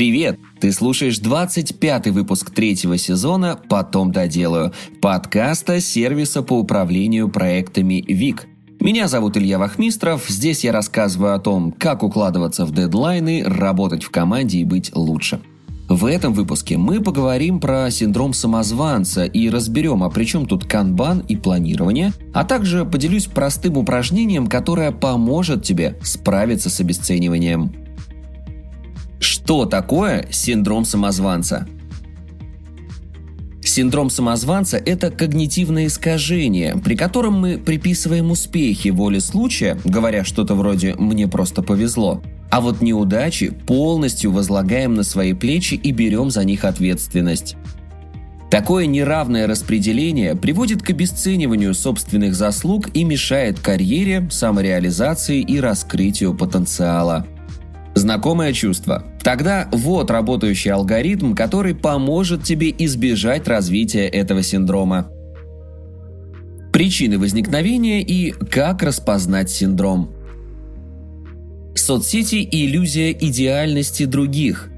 [0.00, 0.38] Привет!
[0.58, 8.46] Ты слушаешь 25-й выпуск третьего сезона «Потом доделаю» подкаста сервиса по управлению проектами ВИК.
[8.80, 10.24] Меня зовут Илья Вахмистров.
[10.26, 15.42] Здесь я рассказываю о том, как укладываться в дедлайны, работать в команде и быть лучше.
[15.90, 21.18] В этом выпуске мы поговорим про синдром самозванца и разберем, а при чем тут канбан
[21.28, 27.74] и планирование, а также поделюсь простым упражнением, которое поможет тебе справиться с обесцениванием.
[29.50, 31.66] Что такое синдром самозванца?
[33.64, 40.94] Синдром самозванца– это когнитивное искажение, при котором мы приписываем успехи воле случая, говоря что-то вроде
[40.94, 46.64] «мне просто повезло», а вот неудачи полностью возлагаем на свои плечи и берем за них
[46.64, 47.56] ответственность.
[48.52, 57.26] Такое неравное распределение приводит к обесцениванию собственных заслуг и мешает карьере, самореализации и раскрытию потенциала–
[57.94, 59.04] Знакомое чувство?
[59.22, 65.10] Тогда вот работающий алгоритм, который поможет тебе избежать развития этого синдрома.
[66.72, 70.10] Причины возникновения и как распознать синдром.
[71.74, 74.70] Соцсети– иллюзия идеальности других.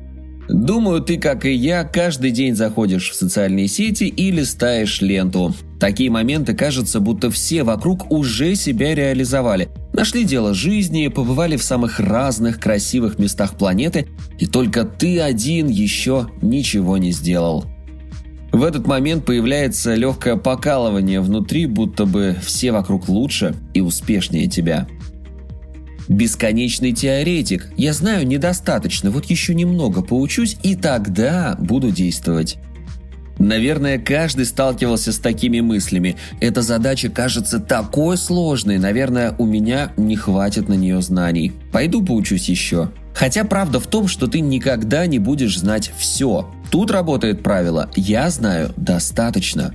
[0.48, 5.54] Думаю, ты, как и я, каждый день заходишь в социальные сети и листаешь ленту.
[5.78, 9.68] Такие моменты кажется, будто все вокруг уже себя реализовали.
[10.02, 16.26] Нашли дело жизни, побывали в самых разных красивых местах планеты, и только ты один еще
[16.42, 17.66] ничего не сделал.
[18.50, 24.88] В этот момент появляется легкое покалывание внутри, будто бы все вокруг лучше и успешнее тебя.
[26.08, 27.70] Бесконечный теоретик.
[27.76, 32.58] Я знаю недостаточно, вот еще немного поучусь, и тогда буду действовать.
[33.42, 36.14] Наверное, каждый сталкивался с такими мыслями.
[36.40, 41.52] Эта задача кажется такой сложной, наверное, у меня не хватит на нее знаний.
[41.72, 42.90] Пойду поучусь еще.
[43.12, 46.48] Хотя правда в том, что ты никогда не будешь знать все.
[46.70, 49.74] Тут работает правило «я знаю достаточно».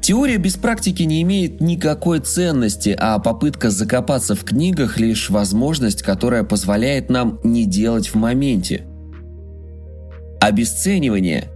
[0.00, 6.44] Теория без практики не имеет никакой ценности, а попытка закопаться в книгах– лишь возможность, которая
[6.44, 8.86] позволяет нам не делать в моменте.
[10.40, 11.50] Обесценивание.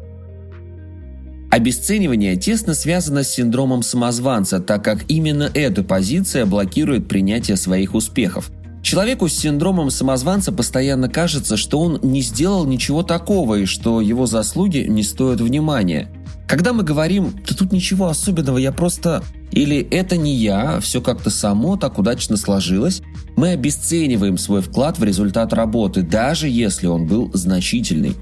[1.56, 8.50] Обесценивание тесно связано с синдромом самозванца, так как именно эта позиция блокирует принятие своих успехов.
[8.83, 14.27] Человеку с синдромом самозванца постоянно кажется, что он не сделал ничего такого и что его
[14.27, 16.11] заслуги не стоят внимания.
[16.47, 21.31] Когда мы говорим «да тут ничего особенного, я просто…» или «это не я, все как-то
[21.31, 23.00] само так удачно сложилось»,
[23.34, 28.15] мы обесцениваем свой вклад в результат работы, даже если он был значительный.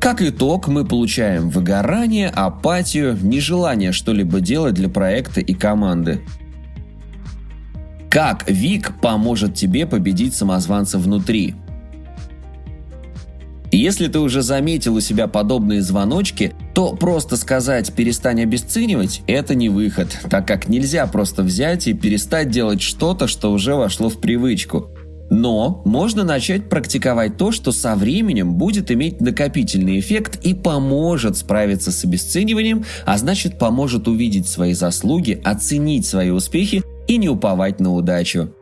[0.00, 6.20] Как итог, мы получаем выгорание, апатию, нежелание что-либо делать для проекта и команды.
[8.08, 11.56] Как ВИК поможет тебе победить самозванца внутри?
[13.70, 19.68] Если ты уже заметил у себя подобные звоночки, то просто сказать «перестань обесценивать»– это не
[19.68, 24.88] выход, так как нельзя просто взять и перестать делать что-то, что уже вошло в привычку.
[25.30, 31.92] Но можно начать практиковать то, что со временем будет иметь накопительный эффект и поможет справиться
[31.92, 37.94] с обесцениванием, а значит поможет увидеть свои заслуги, оценить свои успехи и не уповать на
[37.94, 38.54] удачу.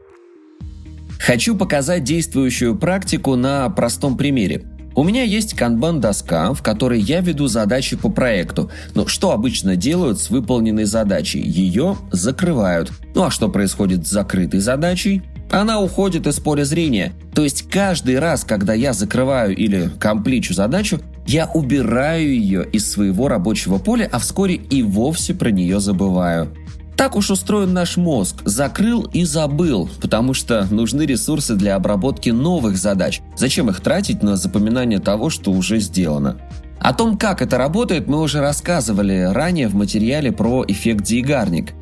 [1.18, 4.64] Хочу показать действующую практику на простом примере–
[4.96, 8.70] у меня есть канбан-доска, в которой я веду задачи по проекту.
[8.94, 11.42] Но что обычно делают с выполненной задачей?
[11.42, 12.90] Ее закрывают.
[13.14, 15.22] Ну а что происходит с закрытой задачей?
[15.50, 17.12] Она уходит из поля зрения.
[17.34, 23.28] То есть каждый раз, когда я закрываю или компличу задачу, я убираю ее из своего
[23.28, 26.52] рабочего поля, а вскоре и вовсе про нее забываю.
[26.96, 28.36] Так уж устроен наш мозг.
[28.44, 33.20] Закрыл и забыл, потому что нужны ресурсы для обработки новых задач.
[33.36, 36.38] Зачем их тратить на запоминание того, что уже сделано?
[36.80, 41.72] О том, как это работает, мы уже рассказывали ранее в материале про эффект Зигарник.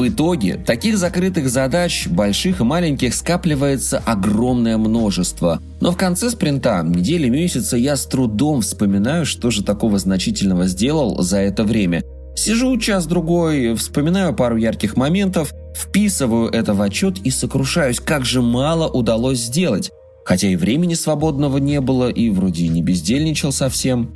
[0.00, 5.60] В итоге таких закрытых задач, больших и маленьких, скапливается огромное множество.
[5.82, 11.20] Но в конце спринта, недели, месяца, я с трудом вспоминаю, что же такого значительного сделал
[11.20, 12.02] за это время–
[12.34, 18.88] Сижу час-другой, вспоминаю пару ярких моментов, вписываю это в отчет и сокрушаюсь, как же мало
[18.88, 19.90] удалось сделать.
[20.24, 24.14] Хотя и времени свободного не было, и вроде не бездельничал совсем.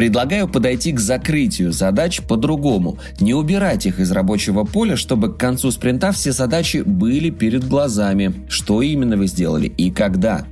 [0.00, 5.70] Предлагаю подойти к закрытию задач по-другому, не убирать их из рабочего поля, чтобы к концу
[5.70, 10.46] спринта все задачи были перед глазами, что именно вы сделали и когда.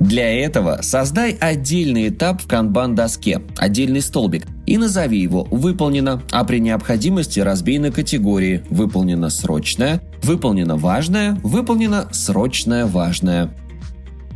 [0.00, 6.58] Для этого создай отдельный этап в канбан-доске, отдельный столбик, и назови его «Выполнено», а при
[6.58, 13.54] необходимости разбей на категории «Выполнено срочное», «Выполнено важное», «Выполнено срочное важное».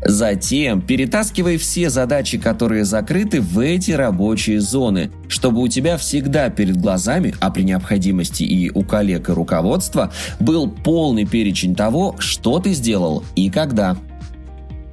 [0.04, 6.76] Затем перетаскивай все задачи, которые закрыты в эти рабочие зоны, чтобы у тебя всегда перед
[6.76, 12.74] глазами, а при необходимости и у коллег и руководства, был полный перечень того, что ты
[12.74, 13.96] сделал и когда.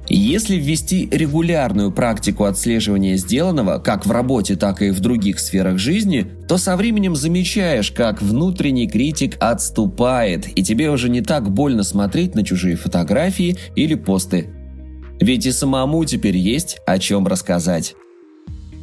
[0.08, 6.26] Если ввести регулярную практику отслеживания сделанного, как в работе, так и в других сферах жизни,
[6.48, 12.34] то со временем замечаешь, как внутренний критик отступает, и тебе уже не так больно смотреть
[12.34, 14.48] на чужие фотографии или посты.
[15.22, 17.94] Ведь и самому теперь есть о чем рассказать.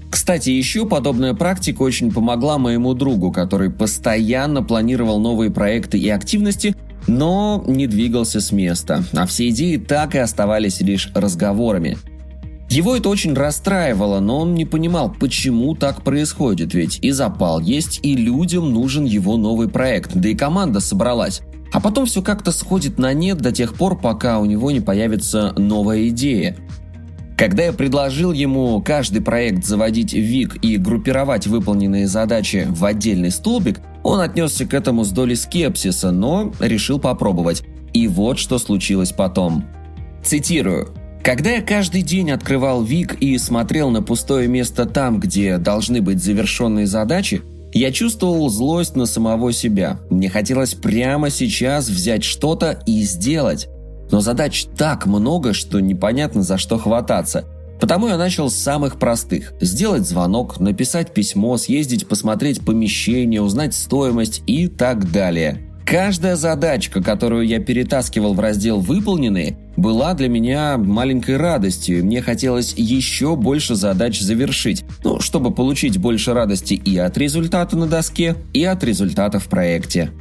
[0.10, 6.78] Кстати, еще подобная практика очень помогла моему другу, который постоянно планировал новые проекты и активности,
[7.08, 11.98] но не двигался с места, а все идеи так и оставались лишь разговорами.
[12.70, 18.00] Его это очень расстраивало, но он не понимал, почему так происходит, ведь и запал есть,
[18.02, 21.42] и людям нужен его новый проект, да и команда собралась.
[21.72, 25.54] А потом все как-то сходит на нет до тех пор, пока у него не появится
[25.58, 26.58] новая идея.
[27.38, 33.80] Когда я предложил ему каждый проект заводить ВИК и группировать выполненные задачи в отдельный столбик,
[34.04, 37.64] он отнесся к этому с долей скепсиса, но решил попробовать.
[37.94, 39.66] И вот что случилось потом.
[40.22, 40.94] Цитирую.
[41.24, 46.22] Когда я каждый день открывал ВИК и смотрел на пустое место там, где должны быть
[46.22, 47.42] завершенные задачи,
[47.74, 50.00] я чувствовал злость на самого себя.
[50.10, 53.68] Мне хотелось прямо сейчас взять что-то и сделать.
[54.12, 57.46] Но задач так много, что непонятно за что хвататься–
[57.80, 59.54] Потому я начал с самых простых.
[59.62, 65.62] Сделать звонок, написать письмо, съездить посмотреть помещение, узнать стоимость и так далее.
[65.86, 72.74] Каждая задачка, которую я перетаскивал в раздел «Выполненные», была для меня маленькой радостью, мне хотелось
[72.76, 78.64] еще больше задач завершить, ну, чтобы получить больше радости и от результата на доске, и
[78.64, 80.12] от результата в проекте.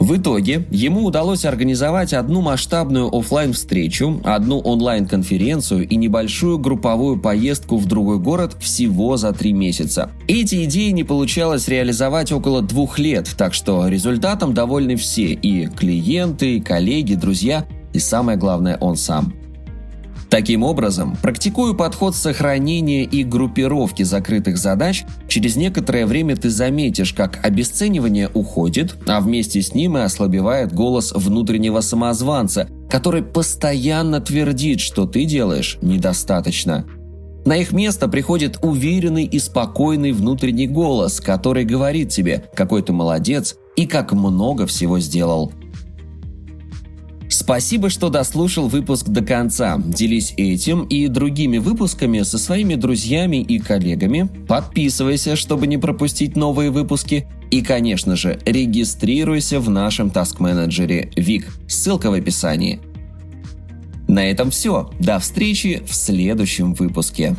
[0.00, 7.76] В итоге ему удалось организовать одну масштабную офлайн встречу одну онлайн-конференцию и небольшую групповую поездку
[7.76, 10.10] в другой город всего за три месяца.
[10.26, 16.56] Эти идеи не получалось реализовать около двух лет, так что результатом довольны все– и клиенты,
[16.56, 19.34] и коллеги, друзья, и самое главное– он сам.
[20.30, 27.44] Таким образом, практикуя подход сохранения и группировки закрытых задач, через некоторое время ты заметишь, как
[27.44, 35.04] обесценивание уходит, а вместе с ним и ослабевает голос внутреннего самозванца, который постоянно твердит, что
[35.04, 36.86] ты делаешь недостаточно.
[37.44, 43.56] На их место приходит уверенный и спокойный внутренний голос, который говорит тебе, какой ты молодец
[43.74, 45.50] и как много всего сделал.
[47.50, 49.76] Спасибо, что дослушал выпуск до конца.
[49.76, 54.28] Делись этим и другими выпусками со своими друзьями и коллегами.
[54.46, 57.26] Подписывайся, чтобы не пропустить новые выпуски.
[57.50, 61.48] И, конечно же, регистрируйся в нашем таск-менеджере ВИК.
[61.66, 62.78] Ссылка в описании.
[64.06, 64.88] На этом все.
[65.00, 67.34] До встречи в следующем выпуске.